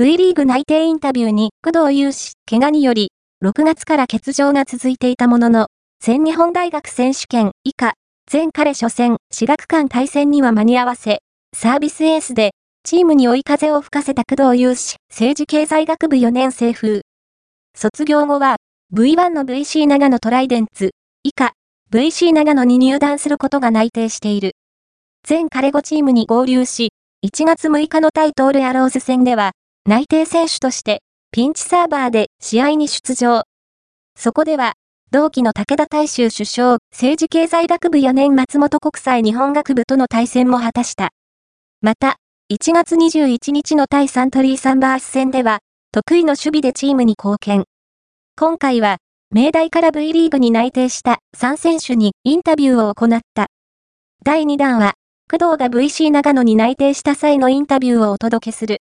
[0.00, 3.12] V リーグ内定インタビューに工藤雄志、怪我により、
[3.44, 5.66] 6月から欠場が続いていたものの、
[6.02, 7.92] 全日本大学選手権以下、
[8.26, 11.18] 全彼初戦、私学館対戦には間に合わせ、
[11.54, 12.52] サービスエースで、
[12.82, 17.02] チームに追い風を吹かせた工藤雄志、政治経済学部4年生風。
[17.76, 18.56] 卒業後は、
[18.94, 20.92] V1 の VC 長野トライデンツ、
[21.24, 21.52] 以下、
[21.92, 24.52] VC 長野に入団することが内定している。
[25.24, 29.52] 全彼5チームに合流し、1月6日の対トールアローズ戦では、
[29.90, 31.02] 内定選手として、
[31.32, 33.42] ピンチサーバーで試合に出場。
[34.16, 34.74] そこでは、
[35.10, 41.08] 同期の武田大衆首相、政治経済学部4年松本国際日本学部との対戦も果たした。
[41.80, 42.18] また、
[42.52, 45.58] 1月21日の対サントリーサンバース戦では、
[45.90, 47.64] 得意の守備でチームに貢献。
[48.38, 48.98] 今回は、
[49.32, 53.48] 明大から V リーグに内定した3選手にインタビューを行った。
[54.24, 54.94] 第2弾は、
[55.28, 58.78] 工藤が VC 長野に内定した際のインタビューをお届けする。